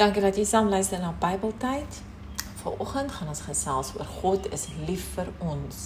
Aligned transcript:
Dankie 0.00 0.22
dat 0.24 0.36
jy 0.36 0.46
saam 0.48 0.68
luister 0.72 0.96
na 0.98 1.10
Bybeltyd. 1.20 1.98
Vanoggend 2.62 3.12
gaan 3.12 3.28
ons 3.28 3.42
gesels 3.44 3.90
oor 3.98 4.08
God 4.08 4.46
is 4.48 4.64
lief 4.86 5.02
vir 5.12 5.28
ons. 5.44 5.80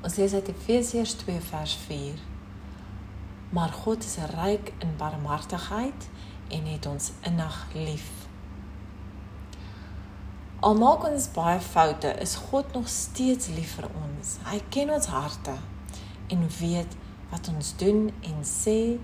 Ons 0.00 0.16
lees 0.16 0.32
uit 0.32 0.48
Efesiërs 0.48 1.12
2 1.20 1.42
vers 1.50 1.74
4. 1.82 2.22
Maar 3.52 3.76
God 3.82 4.08
is 4.08 4.16
ryk 4.32 4.72
in 4.80 4.96
barmhartigheid 4.96 6.08
en 6.48 6.72
het 6.72 6.88
ons 6.88 7.12
innig 7.28 7.60
lief. 7.74 8.08
Al 10.64 10.80
maak 10.80 11.04
ons 11.04 11.30
baie 11.36 11.60
foute, 11.60 12.16
is 12.16 12.38
God 12.48 12.72
nog 12.72 12.88
steeds 12.88 13.52
lief 13.52 13.76
vir 13.76 13.92
ons. 13.92 14.38
Hy 14.48 14.62
ken 14.72 14.96
ons 14.96 15.12
harte 15.12 15.60
en 16.32 16.48
weet 16.62 16.96
wat 17.28 17.52
ons 17.52 17.76
doen 17.76 18.06
en 18.24 18.44
sê 18.56 18.96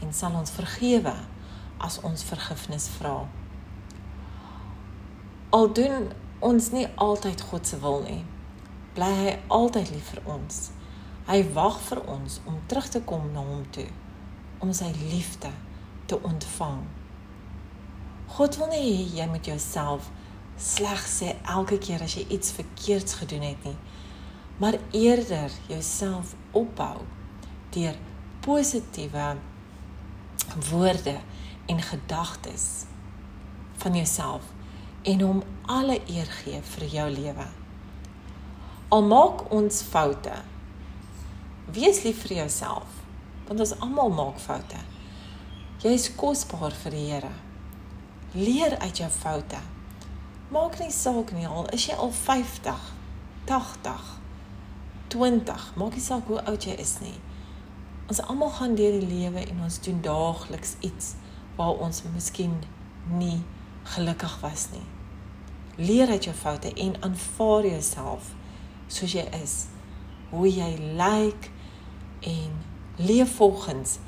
en 0.00 0.16
sal 0.16 0.32
ons 0.32 0.60
vergewe 0.62 1.18
as 1.78 2.00
ons 2.06 2.24
vergifnis 2.24 2.88
vra. 2.98 3.28
Al 5.50 5.72
doen 5.72 6.10
ons 6.44 6.70
nie 6.70 6.86
altyd 6.94 7.40
God 7.50 7.66
se 7.66 7.78
wil 7.82 8.02
nie, 8.04 8.24
bly 8.94 9.08
hy 9.22 9.32
altyd 9.54 9.90
lief 9.94 10.12
vir 10.14 10.22
ons. 10.34 10.68
Hy 11.28 11.40
wag 11.56 11.80
vir 11.86 12.02
ons 12.08 12.40
om 12.48 12.60
terug 12.68 12.88
te 12.92 13.02
kom 13.04 13.30
na 13.32 13.44
hom 13.44 13.64
toe 13.74 13.88
om 14.64 14.72
sy 14.74 14.88
liefde 14.96 15.50
te 16.10 16.18
ontvang. 16.24 16.80
God 18.36 18.56
wil 18.58 18.70
nie 18.72 18.82
hê 18.84 19.04
jy 19.20 19.26
moet 19.30 19.46
jouself 19.48 20.08
sleg 20.58 21.04
sê 21.06 21.34
elke 21.46 21.78
keer 21.78 22.02
as 22.02 22.16
jy 22.18 22.24
iets 22.34 22.50
verkeerds 22.56 23.18
gedoen 23.20 23.44
het 23.46 23.68
nie, 23.68 23.76
maar 24.58 24.80
eerder 24.96 25.54
jouself 25.70 26.34
opbou 26.56 27.04
deur 27.76 27.94
positiewe 28.42 29.28
woorde 30.70 31.18
en 31.68 31.82
gedagtes 31.82 32.84
van 33.76 33.94
jouself 33.94 34.42
en 35.02 35.20
hom 35.20 35.42
alle 35.66 36.00
eer 36.06 36.30
gee 36.40 36.60
vir 36.62 36.86
jou 36.88 37.08
lewe. 37.10 37.46
Al 38.88 39.02
maak 39.04 39.50
ons 39.52 39.82
foute. 39.82 40.32
Wees 41.72 42.02
lief 42.06 42.24
vir 42.24 42.40
jouself 42.42 42.96
want 43.48 43.60
ons 43.64 43.74
almal 43.84 44.10
maak 44.12 44.40
foute. 44.40 44.80
Jy 45.80 45.92
is 45.96 46.08
kosbaar 46.16 46.74
vir 46.82 46.96
die 46.96 47.04
Here. 47.06 47.34
Leer 48.36 48.76
uit 48.78 48.98
jou 49.00 49.08
foute. 49.12 49.60
Maak 50.52 50.80
nie 50.80 50.92
saak 50.92 51.32
nie 51.36 51.46
al 51.48 51.68
is 51.76 51.86
jy 51.88 51.96
al 51.96 52.12
50, 52.12 52.90
80, 53.48 54.10
20, 55.12 55.70
maak 55.80 55.96
nie 55.96 56.04
saak 56.04 56.28
hoe 56.32 56.42
oud 56.44 56.64
jy 56.64 56.76
is 56.80 56.98
nie. 57.04 57.16
Ons 58.08 58.20
almal 58.24 58.52
gaan 58.56 58.76
deur 58.76 59.00
die 59.00 59.08
lewe 59.08 59.44
en 59.44 59.64
ons 59.64 59.80
doen 59.84 60.00
daagliks 60.04 60.76
iets 60.80 61.14
waar 61.58 61.80
ons 61.82 62.02
miskien 62.14 62.54
nie 63.18 63.42
gelukkig 63.94 64.40
was 64.40 64.68
nie. 64.72 64.86
Leer 65.76 66.10
uit 66.10 66.24
jou 66.24 66.34
foute 66.34 66.72
en 66.74 66.94
aanvaar 67.02 67.66
jouself 67.66 68.32
soos 68.88 69.12
jy 69.12 69.24
is, 69.42 69.56
hoe 70.30 70.48
jy 70.48 70.70
lyk 70.98 71.50
en 72.26 72.54
leef 72.98 73.34
volgens 73.38 73.98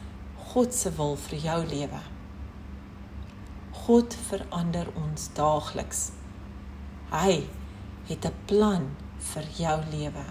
God 0.51 0.75
se 0.75 0.91
wil 0.99 1.15
vir 1.29 1.39
jou 1.39 1.59
lewe. 1.67 2.01
God 3.85 4.17
verander 4.29 4.91
ons 4.99 5.29
daagliks. 5.37 6.11
Hy 7.11 7.47
het 8.09 8.27
'n 8.27 8.35
plan 8.47 8.91
vir 9.19 9.45
jou 9.57 9.79
lewe. 9.91 10.25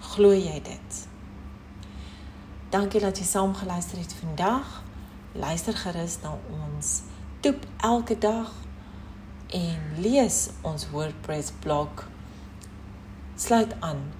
Glo 0.00 0.32
jy 0.32 0.60
dit? 0.62 1.08
Dankie 2.70 3.00
dat 3.00 3.18
jy 3.18 3.24
saam 3.24 3.54
geluister 3.54 3.98
het 3.98 4.14
vandag 4.20 4.82
luister 5.34 5.74
gerus 5.74 6.20
na 6.22 6.36
ons 6.50 7.02
toep 7.42 7.66
elke 7.76 8.14
dag 8.18 8.52
en 9.50 9.80
lees 9.98 10.50
ons 10.62 10.90
WordPress 10.90 11.52
blog. 11.58 12.06
Sluit 13.34 13.74
aan 13.80 14.12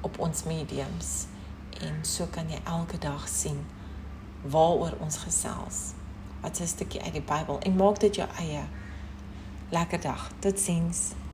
op 0.00 0.18
ons 0.18 0.44
mediums 0.44 1.26
en 1.80 2.04
so 2.04 2.28
kan 2.28 2.52
jy 2.52 2.60
elke 2.68 3.00
dag 3.00 3.24
sien 3.28 3.64
waaroor 4.44 4.98
ons 5.00 5.16
gesels. 5.24 5.80
Wat 6.44 6.60
'n 6.60 6.66
stukkie 6.66 7.02
uit 7.02 7.12
die 7.12 7.24
Bybel 7.24 7.60
en 7.60 7.76
maak 7.76 8.00
dit 8.00 8.14
jou 8.14 8.28
eie. 8.38 8.64
Lekker 9.70 10.00
dag. 10.00 10.30
Totsiens 10.38 11.12